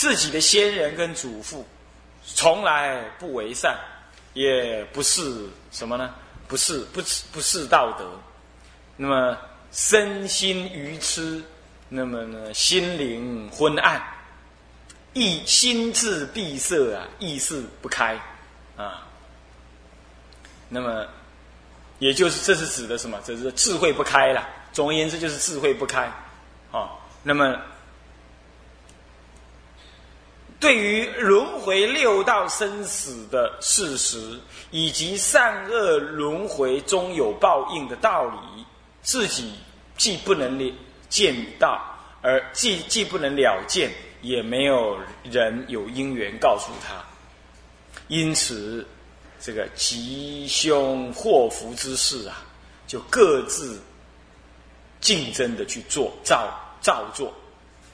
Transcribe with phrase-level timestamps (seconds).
[0.00, 1.68] 自己的先人跟祖父，
[2.24, 3.78] 从来不为善，
[4.32, 6.14] 也不是什么呢？
[6.48, 8.10] 不是不不是道德。
[8.96, 9.36] 那么
[9.72, 11.44] 身心愚痴，
[11.90, 14.02] 那么呢心灵昏暗，
[15.12, 18.18] 意心智闭塞啊，意识不开
[18.78, 19.06] 啊。
[20.70, 21.06] 那么
[21.98, 23.20] 也就是这是指的什么？
[23.22, 24.48] 这是智慧不开了。
[24.72, 26.10] 总而言之，就是智慧不开
[26.72, 26.92] 啊。
[27.22, 27.60] 那么。
[30.60, 34.38] 对于轮回六道生死的事实，
[34.70, 38.66] 以及善恶轮回中有报应的道理，
[39.00, 39.54] 自己
[39.96, 40.60] 既不能
[41.08, 41.82] 见到，
[42.20, 47.02] 而既既不能了见，也没有人有因缘告诉他。
[48.08, 48.86] 因此，
[49.40, 52.44] 这个吉凶祸福之事啊，
[52.86, 53.80] 就各自
[55.00, 56.52] 竞争的去做，照
[56.82, 57.32] 照做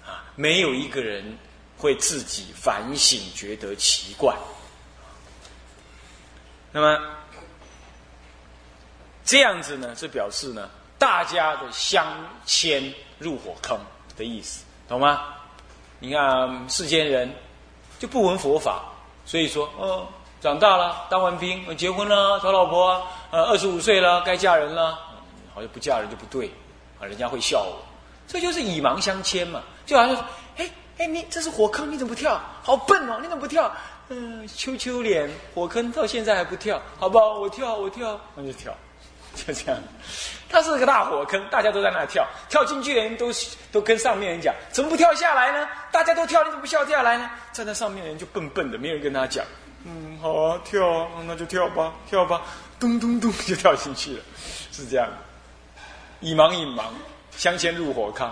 [0.04, 1.38] 啊，没有一个人。
[1.78, 4.34] 会自己反省，觉得奇怪。
[6.72, 7.00] 那么
[9.24, 12.06] 这样子呢，是表示呢，大家的相
[12.44, 13.78] 牵入火坑
[14.16, 15.34] 的意思，懂吗？
[15.98, 17.34] 你看世间人
[17.98, 18.84] 就不闻佛法，
[19.24, 20.06] 所以说，哦，
[20.40, 24.92] 长大了，当完兵，结婚了，找老婆，呃，二十五岁了，该嫁人了，
[25.54, 26.52] 好像不嫁人就不对，
[27.00, 27.82] 啊，人家会笑我，
[28.28, 30.24] 这就是以盲相牵嘛，就好像，
[30.98, 31.04] 哎。
[31.04, 32.40] 哎，你这是火坑，你怎么不跳？
[32.62, 33.70] 好笨哦，你怎么不跳？
[34.08, 37.38] 嗯，秋秋脸，火坑到现在还不跳，好不好？
[37.38, 38.72] 我跳，我跳，那就跳，
[39.34, 39.80] 就这样。
[40.48, 43.30] 它是个大火坑，大家都在那跳，跳进去的人都
[43.72, 45.68] 都跟上面人讲，怎么不跳下来呢？
[45.90, 47.28] 大家都跳，你怎么不跳下来呢？
[47.52, 49.44] 站在上面的人就笨笨的，没人跟他讲。
[49.84, 52.42] 嗯，好啊，跳啊，那就跳吧，跳吧，
[52.78, 54.22] 咚咚咚就跳进去了，
[54.72, 55.08] 是这样。
[56.20, 56.84] 以盲引盲，
[57.36, 58.26] 相先入火坑，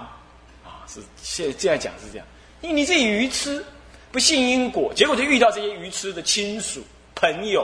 [0.64, 2.26] 啊，是现这样讲是这样。
[2.64, 3.62] 因为你自己愚痴，
[4.10, 6.82] 不信因果，结果就遇到这些愚痴的亲属
[7.14, 7.62] 朋友，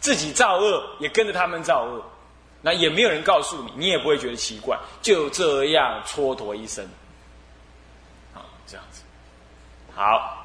[0.00, 2.04] 自己造恶也跟着他们造恶，
[2.60, 6.84] 那也没有人告诉你，你也不会觉得奇怪，就这样蹉跎一生，
[8.34, 9.02] 啊，这样子，
[9.94, 10.44] 好，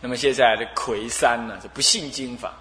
[0.00, 2.54] 那么现在的魁山呢，就不信经法，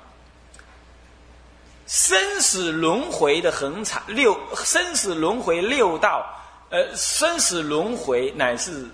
[1.86, 6.26] 生死轮回的恒常六，生死轮回六道，
[6.72, 8.90] 呃，生死轮回乃是。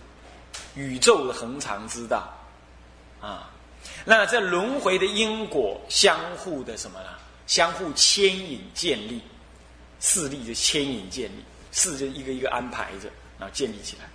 [0.76, 2.28] 宇宙的恒常之道，
[3.22, 3.50] 啊，
[4.04, 7.10] 那这轮回的因果相互的什么呢？
[7.48, 9.22] 相互牵引建立，
[10.02, 13.10] 势力的牵引建立，势就一个一个安排着，
[13.40, 14.10] 然后建立起来，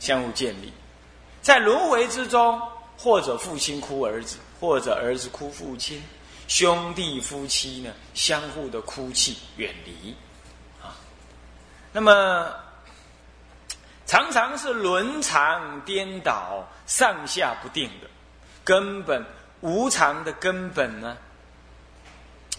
[0.00, 0.72] 相互建立，
[1.42, 2.60] 在轮回之中，
[2.96, 6.02] 或者父亲哭儿子，或者儿子哭父亲，
[6.48, 10.14] 兄弟夫妻呢相互的哭泣远离，
[10.82, 10.96] 啊，
[11.92, 12.63] 那么。
[14.06, 18.08] 常常是轮常颠倒、上下不定的，
[18.62, 19.24] 根本
[19.62, 21.16] 无常的根本呢？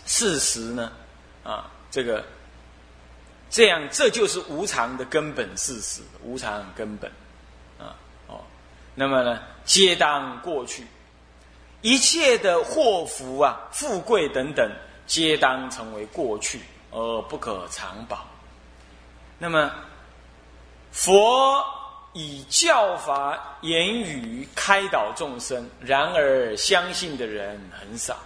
[0.08, 0.92] 事实呢？
[1.44, 2.26] 啊，这个
[3.50, 7.12] 这样，这就是无常的根本事实，无常根本
[7.80, 7.94] 啊，
[8.28, 8.42] 哦，
[8.96, 10.84] 那么呢，皆当过去，
[11.82, 14.68] 一切的祸福啊、富贵等等，
[15.06, 18.26] 皆当成为过去，而不可长保。
[19.38, 19.72] 那么。
[20.96, 21.62] 佛
[22.14, 28.18] 以教法言语开导众生，然而相信的人很少，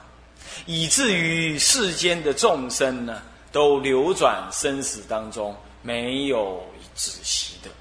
[0.68, 6.64] 以至于世间的众生呢，都流转生死当中，没有
[6.94, 7.72] 止息的。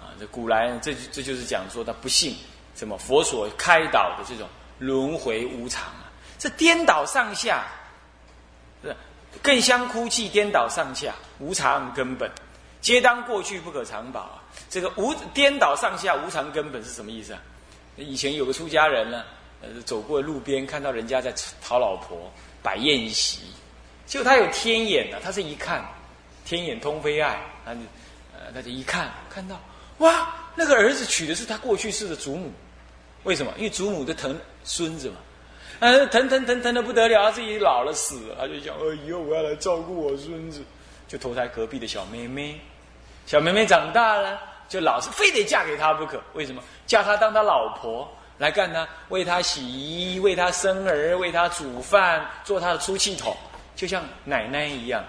[0.00, 2.34] 啊，这古来这这就是讲说他不信
[2.74, 4.48] 什么佛所开导的这种
[4.78, 6.08] 轮回无常啊，
[6.38, 7.66] 这颠倒上下，
[8.82, 8.96] 是
[9.42, 12.30] 更相哭泣，颠倒上下，无常根本。
[12.82, 14.42] 皆当过去不可长保啊！
[14.68, 17.40] 这个无颠倒上下无常根本是什么意思啊？
[17.96, 19.22] 以前有个出家人呢，
[19.62, 21.32] 呃，走过路边看到人家在
[21.62, 22.28] 讨老婆
[22.60, 23.42] 摆宴席，
[24.04, 25.86] 结果他有天眼啊，他是一看，
[26.44, 27.80] 天眼通非爱，他就
[28.34, 29.60] 呃，他就一看看到
[29.98, 32.50] 哇，那个儿子娶的是他过去世的祖母，
[33.22, 33.52] 为什么？
[33.58, 35.16] 因为祖母在疼孙子嘛，
[35.78, 40.62] 呃，疼疼疼疼的不得了，自己老了死了，他就想，呃，以后我要来照顾我孙子，
[41.06, 42.58] 就投胎隔壁的小妹妹。
[43.32, 44.38] 小妹妹长大了，
[44.68, 46.22] 就老是非得嫁给他不可。
[46.34, 46.62] 为什么？
[46.86, 48.06] 嫁他当他老婆
[48.36, 53.34] 来干他，为他洗衣，为他生儿，为他煮饭，做他的出气筒，
[53.74, 55.02] 就像奶奶一样，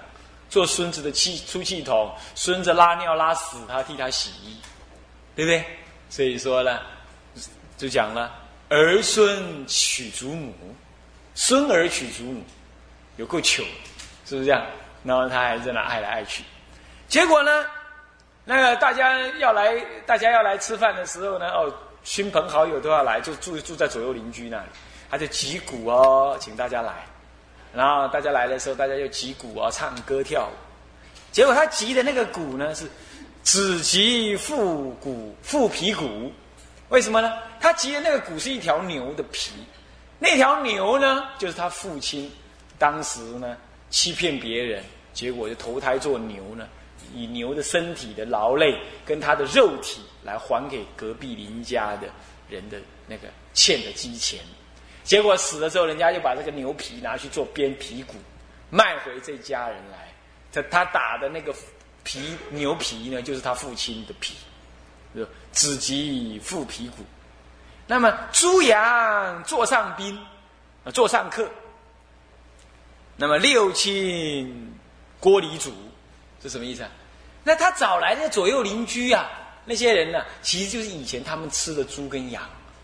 [0.50, 2.16] 做孙子的气出气筒。
[2.34, 4.58] 孙子拉尿拉屎，他替他洗衣，
[5.36, 5.66] 对不对？
[6.10, 6.80] 所以说呢，
[7.75, 8.31] 就讲了
[8.70, 10.54] 儿孙娶祖母，
[11.36, 12.42] 孙儿娶祖母，
[13.18, 13.66] 有够糗，
[14.25, 14.66] 是不是这样？
[15.04, 16.42] 然后他还在那爱来爱去，
[17.10, 17.52] 结果呢？
[18.45, 19.74] 那个大家要来，
[20.06, 21.74] 大家要来吃饭的时候呢，哦，
[22.04, 24.68] 亲朋好友都要来，就住住在左右邻居那里，
[25.10, 26.94] 他就击鼓哦，请大家来。
[27.74, 30.54] 然后大家来的时候，大家就击鼓啊，唱歌跳舞。
[31.31, 32.86] 结果他击的那个鼓呢，是
[33.44, 36.31] 子击复鼓复皮鼓。
[36.89, 37.34] 为什么呢？
[37.60, 39.51] 他击的那个鼓是一条牛的皮，
[40.19, 42.31] 那条牛呢，就是他父亲
[42.78, 43.57] 当时呢
[43.89, 46.68] 欺骗别人，结果就投胎做牛呢。
[47.13, 52.07] 以牛的身体的劳累跟他的肉体来还给隔壁邻家的
[52.50, 54.39] 人的那个欠的鸡钱，
[55.04, 58.15] 结果死了之后，人家就把这个牛皮拿去做编皮骨，
[58.69, 60.13] 卖回这家人来。
[60.51, 61.54] 他他打的那个
[62.04, 64.36] 皮牛皮呢，就是他父亲的皮，
[65.51, 67.04] 子及父皮骨。
[67.88, 70.18] 那么猪羊座上宾
[70.83, 71.50] 啊，座上客。
[73.15, 74.74] 那么六亲
[75.19, 75.71] 锅里煮，
[76.42, 76.89] 是什么意思啊？
[77.44, 79.30] 那他找来的左右邻居啊，
[79.66, 82.42] 那些人呢，其实就是以前他们吃的猪跟羊，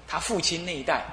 [0.08, 1.06] 他父亲那一代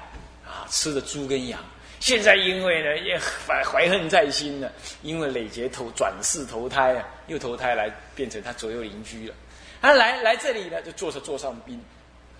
[0.45, 1.59] 啊吃的猪跟羊，
[1.99, 4.69] 现在因为呢也怀怀恨在心呢，
[5.01, 9.33] 因为累劫投转世投胎啊，又投胎来变成他左右邻居了。
[9.81, 11.81] 他来来这里呢，就坐着坐上宾，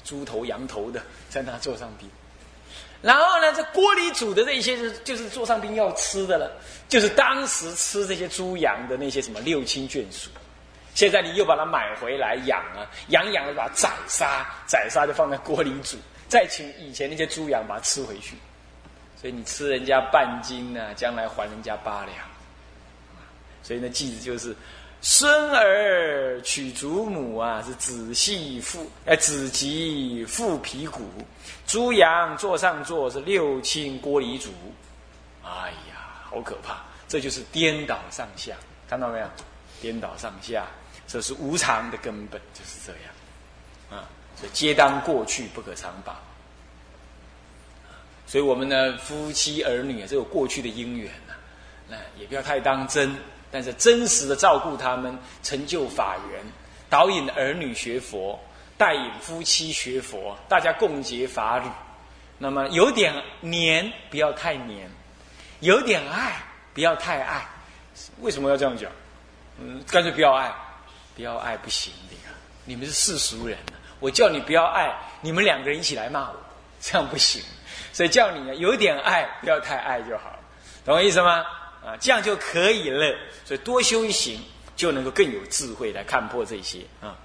[0.04, 2.10] 猪头羊头的在那坐上宾，
[3.02, 6.52] 然后呢，这锅里煮的这些是就是座上宾要吃的了，
[6.90, 10.30] 就是当时吃这些猪羊的那些什么六亲眷属。
[10.98, 15.96] 现在你又把它买回来养啊，养养了把它宰杀，宰杀就放在锅里煮，
[16.28, 18.36] 再请以前那些猪羊把它吃回去，
[19.16, 22.16] 所以你吃人家半斤呢，将来还人家八两。
[23.62, 24.56] 所以呢，句子就是：
[25.00, 31.04] 孙儿娶祖母啊，是子系父，哎，子及父皮骨；
[31.68, 34.50] 猪羊坐上座是六亲锅里煮。
[35.44, 36.82] 哎呀，好可怕！
[37.08, 38.56] 这就是颠倒上下，
[38.90, 39.28] 看到没有？
[39.80, 40.66] 颠倒上下。
[41.08, 46.14] 这是无常的根本，就是这样，啊，所以皆当过去，不可长保。
[48.26, 51.34] 所以我们呢，夫妻儿女啊，这有过去的因缘呐，
[51.88, 53.16] 那也不要太当真，
[53.50, 56.44] 但是真实的照顾他们，成就法缘，
[56.90, 58.38] 导引儿女学佛，
[58.78, 61.66] 带引夫妻学佛，大家共结法侣。
[62.38, 64.90] 那么有点黏，不要太黏；
[65.62, 66.44] 有点爱，
[66.74, 67.48] 不要太爱。
[68.20, 68.92] 为什么要这样讲？
[69.60, 70.54] 嗯，干脆不要爱。
[71.18, 72.36] 不要爱不行的呀！
[72.64, 73.58] 你们是世俗人
[74.00, 76.36] 我叫你不要爱，你们两个人一起来骂我，
[76.80, 77.42] 这样不行。
[77.92, 80.40] 所以叫你呢，有点爱，不要太爱就好了，
[80.86, 81.44] 懂我意思吗？
[81.84, 83.18] 啊，这样就可以了。
[83.44, 84.40] 所以多修一行，
[84.76, 87.18] 就能够更有智慧来看破这些啊。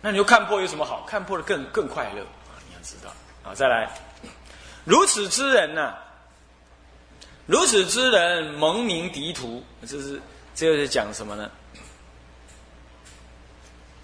[0.00, 1.04] 那你说看破有什么好？
[1.08, 2.54] 看破了更更快乐啊！
[2.68, 3.12] 你要知道
[3.42, 3.90] 啊，再来，
[4.84, 5.92] 如此之人呢，
[7.46, 10.22] 如此之人蒙名敌徒，这是。
[10.60, 11.50] 这个是讲什么呢？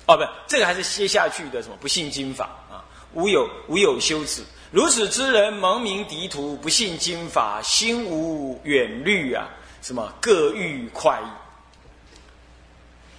[0.06, 1.76] 哦，不，这个还是接下去的什么？
[1.78, 2.80] 不信经法啊，
[3.12, 4.42] 无有无有修持。
[4.70, 9.46] 如此之人，蒙名敌徒，不信经法，心无远虑啊，
[9.82, 11.28] 什么各欲快意。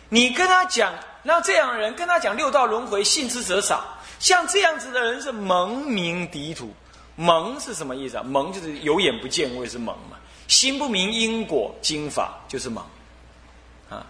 [0.09, 3.85] 你跟他讲，那这样的人跟他讲六道轮回，信之者少。
[4.17, 6.73] 像这样子的人是蒙名敌徒。
[7.15, 8.23] 蒙是什么意思啊？
[8.23, 10.17] 蒙就是有眼不见，谓是蒙嘛。
[10.47, 12.83] 心不明因果经法，就是蒙。
[13.89, 14.05] 啊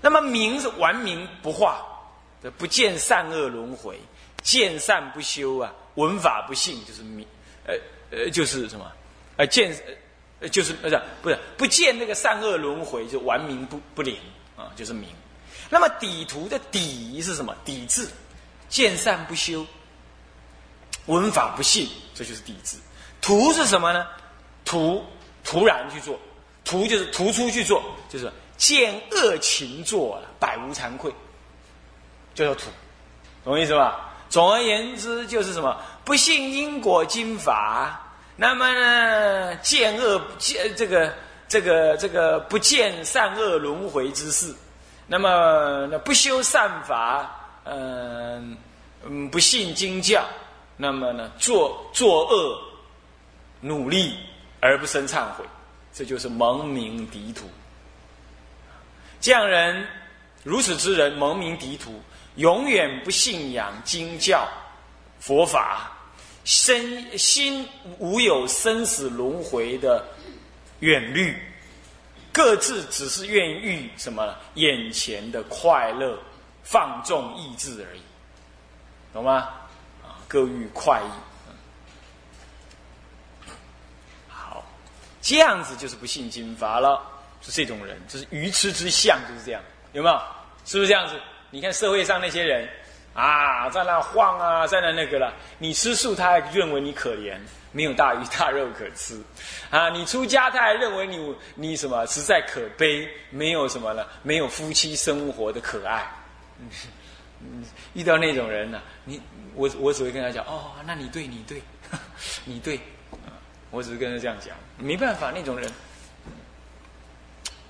[0.00, 1.82] 那么明是顽明不化，
[2.58, 3.98] 不见善恶轮回，
[4.42, 7.26] 见善不修啊，闻法不信，就是明，
[7.66, 7.74] 呃
[8.10, 8.92] 呃，就是什么，
[9.38, 9.74] 呃见，
[10.40, 14.18] 呃就是不是不是不见那个善恶轮回，就顽明不不灵
[14.58, 15.08] 啊，就是明。
[15.70, 17.56] 那么底图的底是什么？
[17.64, 18.10] 底字，
[18.68, 19.66] 见善不修，
[21.06, 22.76] 闻法不信，这就是底字。
[23.22, 24.06] 图是什么呢？
[24.66, 25.02] 图
[25.42, 26.20] 突然去做，
[26.62, 28.30] 图就是突出去做，就是。
[28.64, 31.12] 见恶勤作，百无惭愧，
[32.34, 32.70] 就叫土，
[33.44, 34.10] 懂我意思吧？
[34.30, 38.00] 总而言之，就是什么不信因果经法，
[38.36, 41.12] 那么呢，见恶见这个
[41.46, 44.54] 这个这个不见善恶轮回之事，
[45.06, 47.30] 那么那不修善法，
[47.64, 48.56] 嗯
[49.04, 50.24] 嗯，不信经教，
[50.78, 52.58] 那么呢，作作恶，
[53.60, 54.16] 努力
[54.58, 55.44] 而不生忏悔，
[55.92, 57.44] 这就是蒙名敌土。
[59.24, 59.88] 这样人，
[60.42, 61.98] 如此之人，蒙名敌徒，
[62.34, 64.46] 永远不信仰经教、
[65.18, 65.90] 佛法，
[66.44, 67.66] 身心
[67.98, 70.04] 无有生死轮回的
[70.80, 71.34] 远虑，
[72.30, 76.18] 各自只是愿欲什么眼前的快乐，
[76.62, 78.02] 放纵意志而已，
[79.14, 79.48] 懂吗？
[80.02, 81.10] 啊，各欲快意。
[84.28, 84.62] 好，
[85.22, 87.12] 这样子就是不信经法了。
[87.44, 89.60] 是这种人，就是愚痴之相，就是这样。
[89.92, 90.20] 有没有？
[90.64, 91.14] 是不是这样子？
[91.50, 92.68] 你看社会上那些人
[93.12, 95.32] 啊，在那晃啊，在那那个了。
[95.58, 97.36] 你吃素，他还认为你可怜，
[97.70, 99.22] 没有大鱼大肉可吃
[99.70, 99.88] 啊。
[99.90, 106.04] 你出家，他还认为你你什么实在可悲，没有什么了，没有夫妻生活的可爱。
[107.40, 109.20] 嗯，遇到那种人呢，你
[109.54, 111.62] 我我只会跟他讲哦，那你对，你对，
[112.44, 112.80] 你对，
[113.70, 115.70] 我只是跟他这样讲，没办法，那种人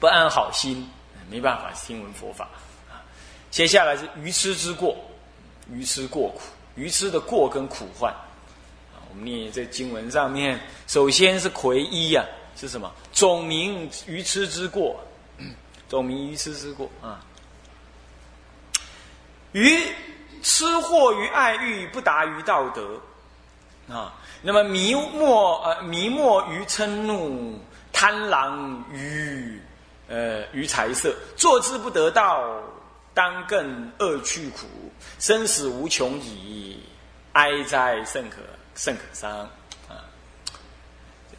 [0.01, 0.89] 不安好心，
[1.31, 2.49] 没办法听闻佛法。
[3.51, 4.97] 接下来是愚痴之过，
[5.71, 6.41] 愚痴过苦，
[6.75, 8.13] 愚痴的过跟苦患。
[9.09, 12.25] 我们念在经文上面，首先是魁一呀，
[12.57, 12.93] 是什么？
[13.13, 14.99] 总名愚痴之过，
[15.89, 17.25] 总名愚痴之过啊。
[19.53, 19.81] 愚
[20.43, 23.01] 痴惑于爱欲不达于道德
[23.89, 27.57] 啊，那么迷没呃迷没于嗔怒
[27.93, 29.63] 贪狼于
[30.09, 32.45] 呃于财色，坐之不得道，
[33.13, 34.67] 当更恶趣苦，
[35.19, 36.79] 生死无穷矣，
[37.33, 38.37] 哀哉甚可
[38.75, 39.31] 甚可伤
[39.89, 40.05] 啊！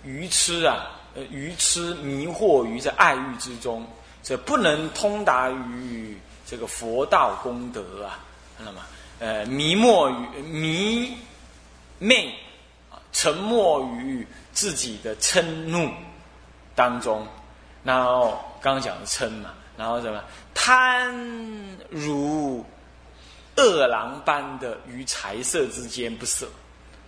[0.03, 0.91] 愚痴啊，
[1.29, 3.86] 愚痴迷惑于这爱欲之中，
[4.24, 6.17] 这不能通达于。
[6.48, 8.19] 这个佛道功德啊，
[8.55, 8.84] 看到吗？
[9.17, 11.17] 呃，迷没于迷
[11.98, 12.27] 昧
[12.91, 15.89] 啊，沉没于自己的嗔怒
[16.75, 17.27] 当中，
[17.86, 20.22] 然后刚刚讲的嗔嘛，然后什么
[20.54, 21.15] 贪
[21.89, 22.65] 如
[23.56, 26.46] 饿狼般的于财色之间不舍，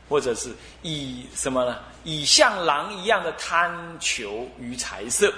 [0.08, 1.80] 或者是以什么呢？
[2.04, 5.34] 以像狼一样的贪求于财色，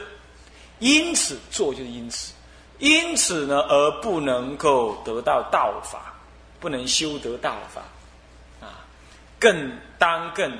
[0.80, 2.34] 因此做就是因此。
[2.78, 6.14] 因此呢，而不能够得到道法，
[6.62, 7.82] 不能修得道法，
[8.66, 8.88] 啊，
[9.38, 10.58] 更当更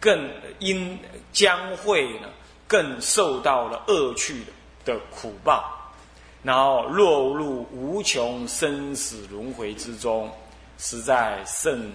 [0.00, 0.28] 更
[0.58, 0.98] 应
[1.32, 2.28] 将会呢，
[2.70, 4.44] 更受到了恶趣
[4.84, 5.92] 的苦报，
[6.40, 10.32] 然后落入无穷生死轮回之中，
[10.78, 11.90] 实在甚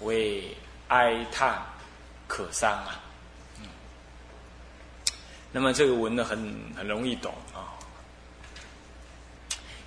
[0.00, 0.54] 为
[0.88, 1.62] 哀叹
[2.26, 3.00] 可伤啊。
[5.50, 6.38] 那么这个文呢，很
[6.76, 7.72] 很容易懂啊。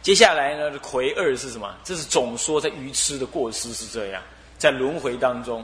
[0.01, 1.71] 接下来呢，魁二是什么？
[1.83, 4.19] 这是总说在愚痴的过失是这样，
[4.57, 5.63] 在轮回当中，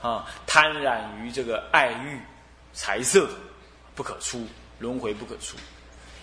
[0.00, 2.18] 啊，贪染于这个爱欲、
[2.72, 3.28] 财色，
[3.94, 4.46] 不可出
[4.78, 5.56] 轮回，不可出。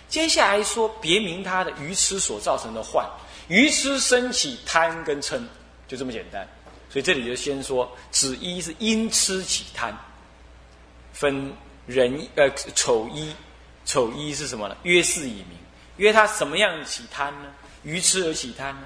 [0.08, 3.08] 接下来说别名他的愚痴所造成的患，
[3.48, 5.42] 愚痴升起贪跟嗔，
[5.88, 6.46] 就这么简单。
[6.90, 9.96] 所以这里就先说，子一是因痴起贪，
[11.14, 11.50] 分
[11.86, 13.34] 人呃丑一，
[13.86, 14.76] 丑一是什么呢？
[14.82, 15.56] 约是以名。
[15.96, 17.48] 约他什么样起贪呢？
[17.82, 18.82] 愚痴而起贪呢？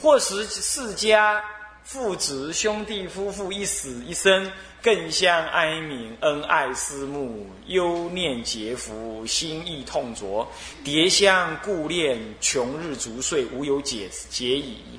[0.00, 1.44] 或时世家
[1.84, 10.46] 父子兄弟夫妇一死一生，更相哀悯，恩爱思慕，忧念结福，心意痛灼，
[10.84, 14.98] 迭相顾恋，穷日逐岁，无有解解矣。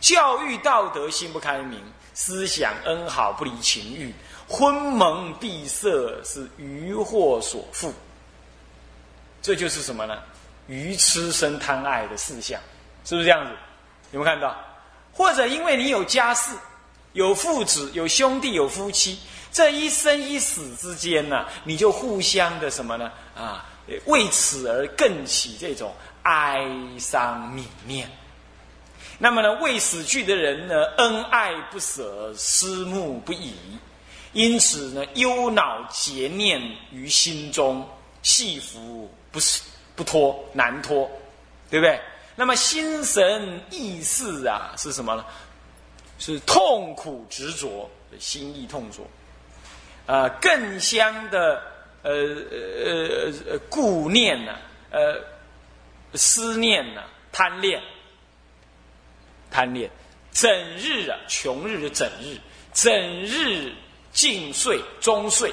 [0.00, 1.78] 教育道德心不开明，
[2.14, 4.14] 思想恩好不离情欲，
[4.48, 5.88] 昏蒙闭塞
[6.24, 7.92] 是愚惑所缚。
[9.42, 10.16] 这就是什么呢？
[10.68, 12.58] 愚痴生贪爱的事项，
[13.04, 13.52] 是不是这样子？
[14.12, 14.56] 有没有看到？
[15.12, 16.52] 或者因为你有家室、
[17.12, 19.18] 有父子、有兄弟、有夫妻，
[19.52, 23.10] 这一生一死之间呢，你就互相的什么呢？
[23.36, 23.66] 啊，
[24.06, 26.64] 为此而更起这种哀
[26.98, 28.10] 伤泯念。
[29.18, 33.54] 那么呢，为死去的人呢，恩爱不舍，思慕不已，
[34.32, 36.60] 因此呢，忧恼结念
[36.92, 37.86] 于心中，
[38.22, 39.60] 系服不是。
[39.96, 41.10] 不脱难脱，
[41.68, 42.00] 对不对？
[42.40, 45.22] 那么心神意识啊，是什么呢？
[46.18, 47.86] 是痛苦执着，
[48.18, 49.02] 心意痛着，
[50.06, 51.62] 啊，更香的
[52.02, 54.56] 呃呃呃呃顾念呢，
[54.90, 55.22] 呃
[56.14, 57.78] 思念呢，贪恋，
[59.50, 59.90] 贪恋，
[60.32, 62.38] 整日啊，穷日的整日，
[62.72, 62.90] 整
[63.22, 63.70] 日
[64.14, 65.52] 尽岁终岁。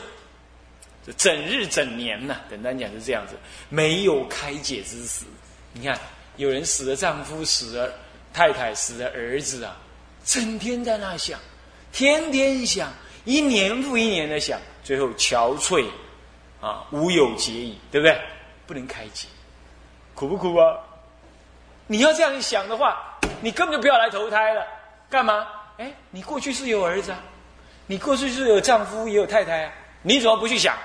[1.17, 2.37] 整日整年呢？
[2.49, 3.35] 简单讲是这样子，
[3.67, 5.25] 没有开解之时。
[5.73, 5.99] 你看，
[6.37, 7.93] 有人死了，丈夫死了，
[8.33, 9.75] 太太死了，儿子啊，
[10.23, 11.39] 整天在那想，
[11.91, 12.91] 天天想，
[13.25, 15.85] 一年复一年的想，最后憔悴
[16.61, 18.19] 啊，无有解矣，对不对？
[18.65, 19.27] 不能开解，
[20.13, 20.77] 苦不苦啊？
[21.87, 24.65] 你要这样想的话，你根本就不要来投胎了，
[25.09, 25.47] 干嘛？
[25.77, 27.19] 哎，你过去是有儿子啊，
[27.87, 30.75] 你过去是有丈夫也有太太啊，你怎么不去想？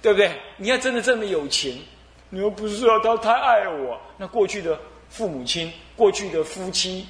[0.00, 0.40] 对不对？
[0.56, 1.82] 你要真的这么有情，
[2.30, 2.98] 你又不是啊？
[3.02, 4.78] 他太爱我，那过去的
[5.08, 7.06] 父母亲、过去的夫妻、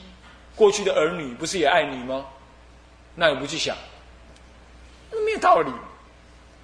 [0.55, 2.27] 过去的儿女，不是也爱你吗？
[3.15, 3.77] 那也不去想，
[5.11, 5.71] 那没有道理，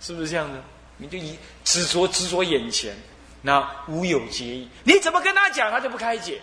[0.00, 0.58] 是不是这样的？
[0.96, 2.94] 你就以执着执着眼前，
[3.40, 6.42] 那无有结义，你怎么跟他讲，他就不开解。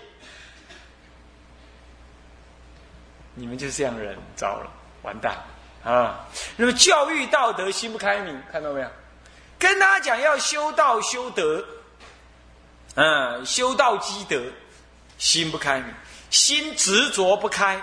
[3.36, 4.72] 你们就是这样人，糟了，
[5.04, 5.38] 完蛋
[5.84, 6.26] 啊！
[6.56, 8.88] 那么教育道德，心不开明，看到没有？
[9.60, 11.64] 跟他讲要修道修德，
[12.98, 14.42] 嗯，修道积德，
[15.20, 15.94] 心不开明，
[16.32, 17.80] 心执着不开，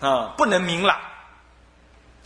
[0.00, 1.00] 啊，不能明朗，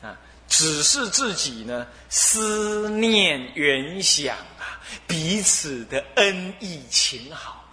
[0.02, 7.64] 啊，只是自己呢思念原想啊，彼此的恩义情好，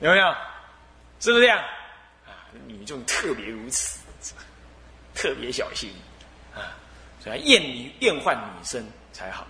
[0.00, 0.30] 有没有？
[1.20, 1.58] 是不是这样？
[2.26, 3.98] 啊女众特别如此，
[5.14, 5.90] 特别小心
[6.54, 6.76] 啊，
[7.24, 9.46] 所以厌女厌患女生才好。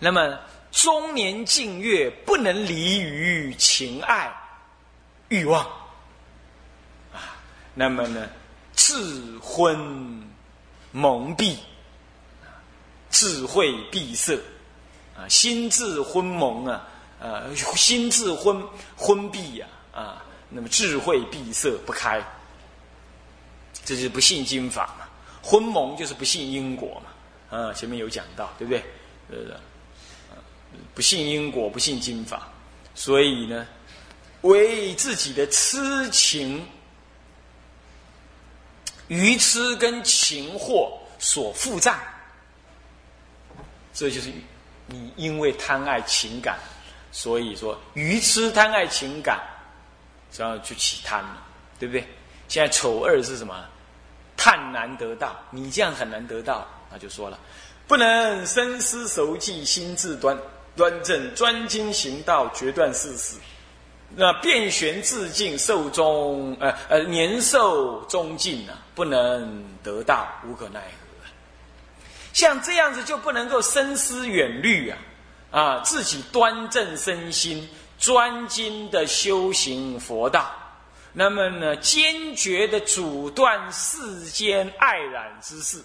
[0.00, 0.36] 那么
[0.76, 4.30] 中年静月不能离于情爱
[5.28, 5.64] 欲望
[7.14, 7.32] 啊，
[7.72, 8.28] 那么呢，
[8.74, 8.94] 智
[9.40, 9.74] 昏
[10.92, 11.56] 蒙蔽，
[13.08, 14.38] 智慧闭塞
[15.16, 16.86] 啊，心智昏蒙啊，
[17.20, 18.62] 呃，心智昏
[18.94, 22.22] 昏闭呀啊，那么智慧闭塞不开。
[23.82, 25.08] 这是不信经法嘛，
[25.42, 28.84] 昏蒙就是不信因果嘛，啊，前面有讲到，对不对？
[29.30, 29.56] 对不对？
[30.94, 32.48] 不信因果，不信经法，
[32.94, 33.66] 所以呢，
[34.42, 36.66] 为自己的痴情、
[39.08, 41.98] 愚痴跟情惑所负债，
[43.92, 44.30] 这就是
[44.86, 46.58] 你因为贪爱情感，
[47.12, 49.40] 所以说愚痴贪爱情感，
[50.36, 51.42] 然后就起贪了，
[51.78, 52.06] 对不对？
[52.48, 53.64] 现在丑二是什么？
[54.36, 56.66] 贪难得到，你这样很难得到。
[56.90, 57.38] 那就说了，
[57.88, 60.38] 不能深思熟记，心自端
[60.76, 63.36] 端正，专精行道，决断世事。
[64.14, 71.06] 那变玄自尽，寿终呃呃年寿终尽啊，不能得到，无可奈何。
[72.32, 74.98] 像这样子就不能够深思远虑啊
[75.50, 77.68] 啊，自己端正身心，
[77.98, 80.54] 专精的修行佛道。
[81.12, 85.82] 那么呢，坚决的阻断世间爱染之事，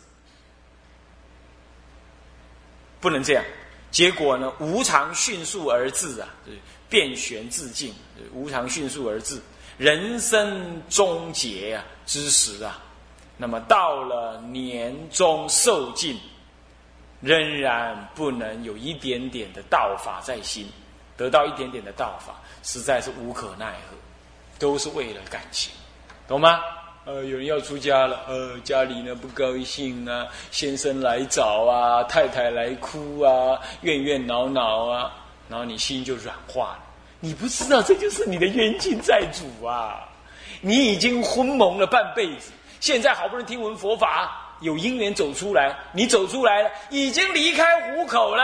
[3.00, 3.44] 不能这样。
[3.92, 6.28] 结果呢，无常迅速而至啊，
[6.90, 7.94] 变玄自尽，
[8.34, 9.40] 无常迅速而至，
[9.78, 12.82] 人生终结啊之时啊，
[13.38, 16.20] 那么到了年终受尽，
[17.20, 20.68] 仍然不能有一点点的道法在心，
[21.18, 23.98] 得到一点点的道法，实在是无可奈何。
[24.60, 25.74] 都是为了感情，
[26.28, 26.60] 懂吗？
[27.12, 35.12] 呃，有人要出家了，呃，家里呢不高兴啊，先生来找啊，太太来哭啊，怨怨恼恼啊，
[35.50, 36.80] 然后你心就软化了。
[37.20, 40.08] 你不知道这就是你的冤亲债主啊！
[40.62, 48.44] 你已经昏蒙了半辈子，现在好不容易听闻佛法，有因缘走出来，你走出来了，已经离开虎口了。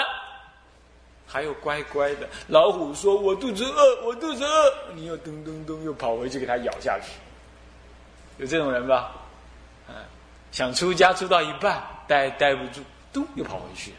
[1.25, 7.13] 还有乖乖的老虎说：“我肚子饿，我肚子饿。”你又咚咚咚又跑回去给它咬下去，
[8.37, 9.11] 有这种人吧？
[10.51, 13.93] 想出家出到一半，待待不住，咚又跑回去。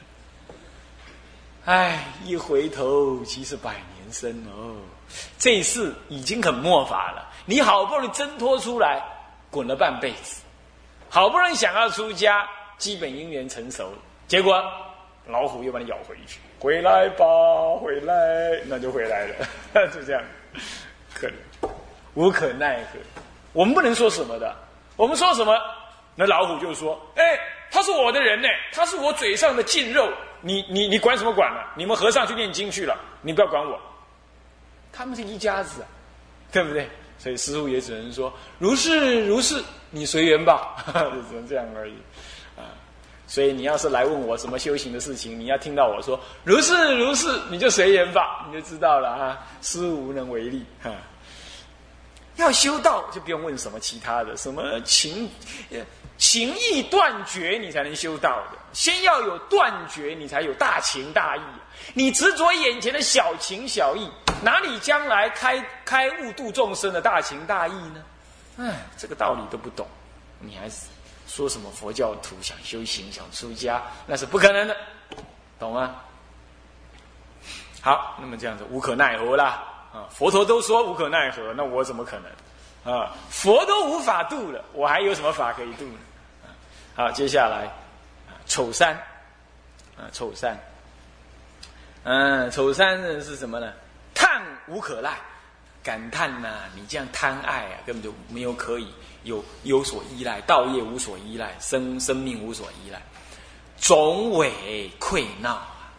[1.67, 4.77] 哎，一回头即是百年身哦。
[5.39, 7.31] 这事已经很末法了。
[7.45, 9.03] 你好不容易挣脱出来，
[9.51, 10.41] 滚了半辈子，
[11.11, 12.49] 好不容易想要出家，
[12.79, 13.93] 基本因缘成熟，
[14.27, 14.63] 结果
[15.27, 16.41] 老虎又把你咬回去。
[16.59, 17.25] 回来吧，
[17.81, 20.23] 回来，那就回来了， 就这样，
[21.15, 21.71] 可能
[22.15, 22.99] 无可奈何。
[23.59, 24.55] 我们不能说什么的，
[24.95, 25.53] 我们说什么，
[26.15, 27.37] 那老虎就说：“哎，
[27.73, 30.09] 他是我的人呢，他是我嘴上的劲肉，
[30.41, 31.61] 你你你管什么管呢？
[31.77, 33.77] 你们和尚去念经去了，你不要管我。
[34.93, 35.85] 他们是一家子，
[36.53, 36.89] 对不对？
[37.19, 41.95] 所以师傅也只能说：如是如是，你随缘吧， 就只能这样而已
[42.57, 42.63] 啊。”
[43.27, 49.37] 所以你要是来问我什么修行的事情，你要听到我说如是如是，你就随缘吧，你就知道了啊。
[49.63, 50.93] 师无能为力哈。
[52.39, 55.31] 要修道就不用问什么其他的，什么情
[56.17, 58.59] 情义断绝，你才能修道的。
[58.73, 61.41] 先要有断绝，你才有大情大义。
[61.95, 64.11] 你执着眼前的小情小义，
[64.43, 68.03] 哪里将来开开悟度众生的大情大义呢？
[68.59, 69.87] 哎，这个道理都不懂，
[70.41, 70.87] 你还是。
[71.27, 74.75] 说什么佛教徒想修行想出家，那是不可能的，
[75.59, 75.97] 懂吗？
[77.83, 80.09] 好，那么这样子无可奈何啦啊！
[80.11, 83.15] 佛陀都说无可奈何，那我怎么可能啊？
[83.31, 85.99] 佛都无法度了，我还有什么法可以度呢？
[86.95, 87.71] 好，接下来
[88.47, 88.95] 丑三
[89.97, 90.59] 啊，丑三，
[92.05, 93.73] 嗯，丑三是什么呢？
[94.15, 95.17] 叹无可赖，
[95.83, 98.93] 感叹呐，你这样贪爱啊，根本就没有可以。
[99.25, 103.03] 有有所依赖，道业无所依赖，生生命无所依赖，
[103.77, 105.91] 总委溃闹啊，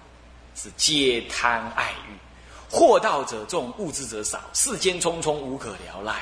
[0.55, 2.17] 是皆贪爱欲，
[2.69, 6.15] 惑道者众，物质者少，世间匆匆，无可聊赖。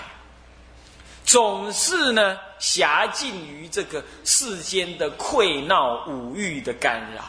[1.26, 7.26] 总是呢，狭尽于这个世间的溃闹、五欲的干扰，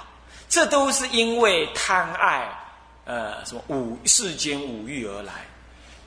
[0.48, 2.48] 这都是因为贪爱，
[3.04, 5.32] 呃，什么五世间五欲而来。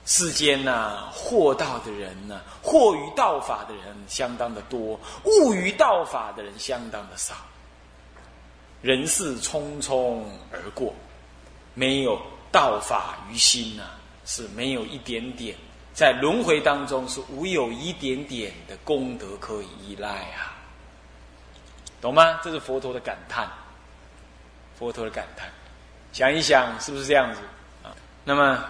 [0.06, 7.36] 世间呐，惑道的人呢，惑于道法的人相当的多，悟于道法的人相当的少。
[8.82, 10.92] 人世匆匆而过，
[11.76, 12.20] 没有
[12.52, 13.84] 道法于心呐，
[14.26, 15.56] 是没有一点点。
[15.94, 20.56] 在轮回当中是无有一点点的功德可以依赖啊，
[22.00, 22.40] 懂吗？
[22.42, 23.46] 这是佛陀的感叹，
[24.80, 25.50] 佛陀的感叹。
[26.14, 27.42] 想一想，是不是这样子
[27.84, 27.92] 啊？
[28.24, 28.66] 那么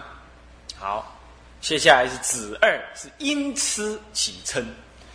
[0.76, 1.16] 好，
[1.60, 4.64] 接下来是子二，是因痴起嗔，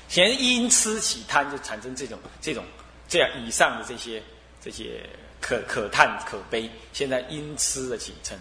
[0.08, 2.63] 先因痴起贪，就产生这种这种
[3.10, 4.23] 这样以上的这些
[4.62, 5.06] 这些
[5.41, 6.71] 可可叹可悲。
[6.93, 8.34] 现在因痴的起嗔。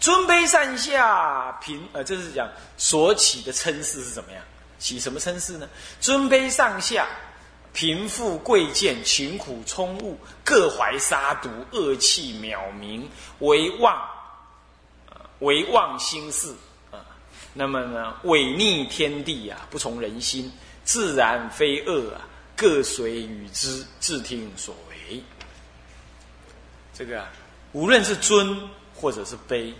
[0.00, 4.42] 尊卑上下平，呃，这是讲所起的称势是怎么样？
[4.78, 5.68] 起什么称势呢？
[6.00, 7.06] 尊卑上下、
[7.74, 13.04] 贫富贵贱、勤苦充物，各怀杀毒、恶气渺冥，
[13.40, 14.02] 为妄，
[15.40, 16.50] 为妄心事
[16.90, 17.04] 啊。
[17.52, 20.50] 那么呢，违逆天地啊，不从人心，
[20.82, 22.22] 自然非恶啊，
[22.56, 25.22] 各随与之，自听所为。
[26.94, 27.26] 这个，
[27.72, 28.58] 无论是尊
[29.00, 29.72] 或者是卑。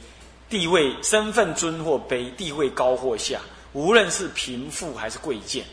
[0.48, 3.40] 地位、身份尊或卑，地位高或下，
[3.72, 5.64] 无论是贫富还是贵贱，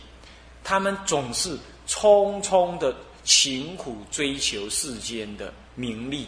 [0.63, 1.57] 他们总是
[1.88, 6.27] 匆匆的勤苦追求世间的名利，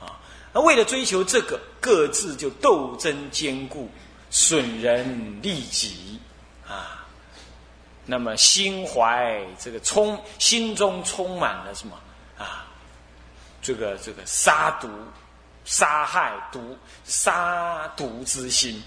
[0.00, 0.18] 啊，
[0.52, 3.88] 那为了追求这个，各自就斗争坚固，
[4.28, 6.18] 损人利己，
[6.66, 7.06] 啊，
[8.04, 11.96] 那么心怀这个充，心中充满了什么
[12.36, 12.66] 啊？
[13.62, 14.88] 这个这个杀毒。
[15.64, 18.82] 杀害毒杀毒之心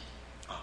[0.47, 0.59] 啊，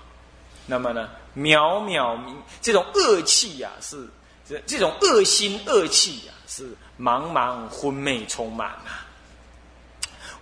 [0.66, 4.09] 那么呢，渺渺明这种恶气呀，是
[4.46, 9.07] 这这种恶心恶气呀，是茫茫昏昧充满啊。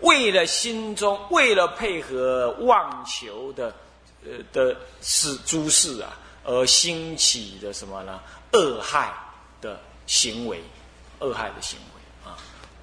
[0.00, 3.74] 为了心中，为了配合妄求的
[4.24, 8.20] 呃的是诸事啊，而兴起的什么呢？
[8.52, 9.12] 恶害
[9.61, 10.64] 的行为，
[11.20, 11.99] 恶害的行为。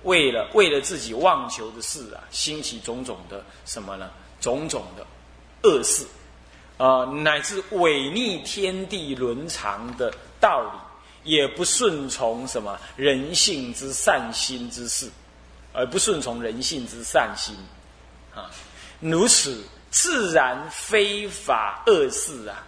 [0.08, 4.10] 为了为了自己妄求的事啊，兴起种种的什么呢？
[4.40, 5.06] 种种的
[5.64, 6.06] 恶事
[6.78, 15.10] 啊，乃至违逆天地伦常的道理，也不顺从什么人性之善心之事，
[15.74, 17.54] 而不顺从人性之善心
[18.34, 18.50] 啊，
[19.02, 22.64] 如此自然非法恶事啊，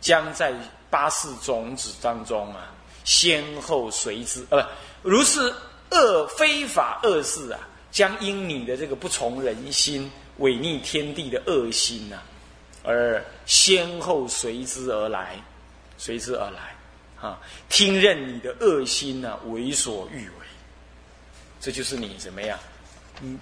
[0.00, 0.54] 将在
[0.90, 2.70] 八世种子当中啊，
[3.02, 4.64] 先后随之，呃，
[5.02, 5.52] 不如是。
[5.94, 12.20] 恶非法恶事啊，将因你的这个不从人心、违逆天地的恶心呐，
[12.82, 15.40] 而先后随之而来，
[15.96, 16.76] 随之而来，
[17.20, 20.46] 啊，听任你的恶心呐为所欲为，
[21.60, 22.58] 这就是你怎么样？
[23.22, 23.38] 嗯，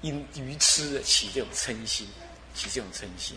[0.00, 2.06] 因愚痴起这种嗔心，
[2.54, 3.36] 起这种嗔心。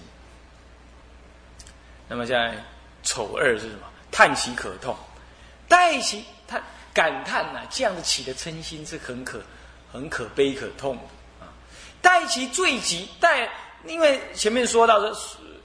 [2.08, 2.55] 那么现在
[3.01, 3.88] 丑二是什么？
[4.12, 4.95] 叹息可痛，
[5.67, 6.63] 待其叹。
[6.93, 9.41] 感叹呐，这样子起的嗔心是很可、
[9.91, 11.47] 很可悲可痛的啊！
[12.02, 13.49] 待其罪极，待
[13.86, 15.15] 因为前面说到的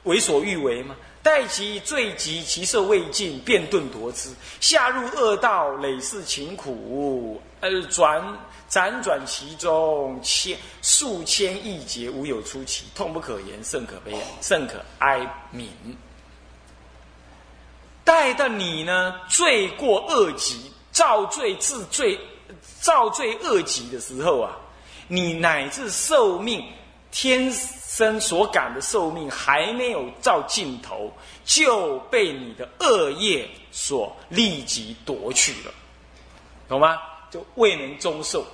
[0.05, 8.23] 为所欲为嘛，待其罪极，其色未尽，便顿夺之，下入恶道，累世勤苦，而转
[8.71, 15.21] 辗转其中，千数千亿劫，无有出奇，痛不可言，甚可悲，甚可哀
[15.53, 15.67] 悯。
[18.05, 20.71] 待到你呢，罪过恶极。
[20.95, 22.19] 造罪治罪，
[22.81, 24.57] 造罪恶极的时候啊，
[25.09, 26.65] 你乃至寿命
[27.11, 31.13] 天生所感的寿命还没有到尽头，
[31.45, 35.75] 就被你的恶业所立即夺去了，
[36.69, 36.99] 懂吗？
[37.31, 38.47] 就未能终寿，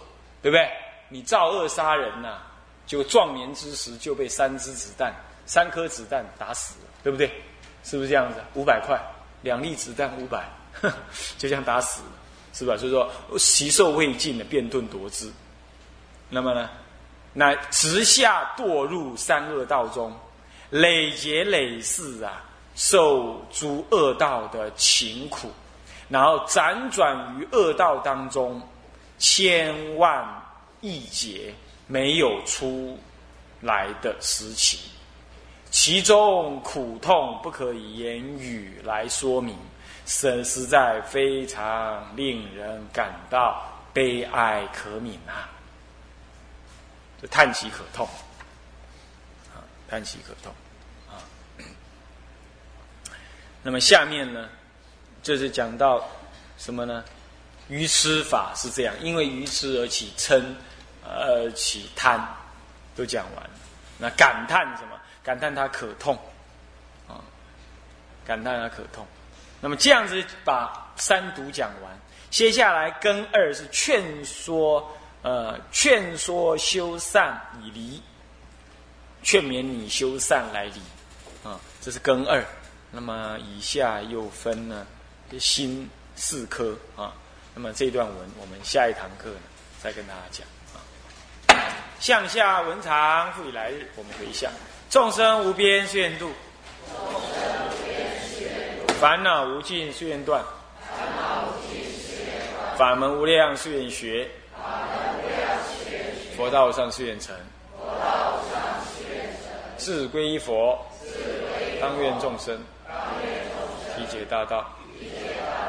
[0.42, 0.66] 对不对？
[1.10, 2.38] 你造恶杀人呐，
[2.86, 7.30] 就壮年之时就被三支子弹、三颗子弹打死了，对不对？
[7.84, 8.40] 是不是这样子？
[8.54, 8.98] 五百块，
[9.42, 10.48] 两粒子弹五百，
[11.36, 12.08] 就这样打死了。
[12.52, 12.76] 是吧？
[12.76, 15.30] 所以说，习寿未尽的便顿夺之。
[16.28, 16.68] 那么呢，
[17.32, 20.12] 那直下堕入三恶道中，
[20.70, 25.50] 累劫累世啊，受诸恶道的勤苦，
[26.08, 28.60] 然后辗转于恶道当中，
[29.18, 30.24] 千万
[30.80, 31.54] 亿劫
[31.86, 32.98] 没有出
[33.60, 34.78] 来的时期，
[35.70, 39.56] 其中苦痛不可以言语来说明。
[40.10, 45.48] 实实在非常令人感到悲哀可悯啊！
[47.22, 48.08] 这叹息可痛
[49.54, 49.62] 啊！
[49.88, 50.52] 叹息可痛
[51.08, 51.22] 啊。
[53.62, 54.48] 那么下面呢，
[55.22, 56.04] 就是讲到
[56.58, 57.04] 什么呢？
[57.68, 60.42] 愚痴法是这样，因为愚痴而起嗔，
[61.04, 62.20] 而起贪，
[62.96, 63.50] 都讲完了。
[63.96, 65.00] 那感叹什么？
[65.22, 66.18] 感叹它可痛
[67.06, 67.22] 啊！
[68.26, 69.06] 感叹它可痛。
[69.60, 71.92] 那么这样子把三毒讲完，
[72.30, 74.90] 接下来根二是劝说，
[75.22, 78.02] 呃，劝说修善以离，
[79.22, 80.80] 劝勉你修善来离，
[81.48, 82.44] 啊，这是根二。
[82.90, 84.86] 那么以下又分呢，
[85.38, 87.12] 心四科啊。
[87.54, 89.40] 那么这段文，我们下一堂课呢，
[89.82, 90.80] 再跟大家讲啊。
[92.00, 94.50] 向下文长，复以来日，我们回向。
[94.88, 96.32] 众生无边誓愿度，
[99.00, 100.44] 烦恼无尽誓愿断，
[102.76, 104.28] 法门无量誓愿学，
[106.36, 107.34] 佛道无上誓愿成，
[109.78, 110.78] 自归依佛，
[111.80, 112.62] 当愿众生。
[113.96, 114.66] 体解大道，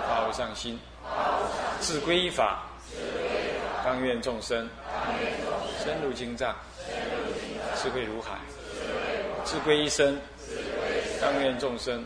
[0.09, 0.77] 发无上心，
[1.79, 2.63] 自归依法，
[3.85, 4.67] 当愿众生。
[5.81, 6.53] 深入经藏，
[7.81, 8.31] 智慧如海。
[9.45, 10.19] 智归一生，
[11.21, 12.05] 当愿众生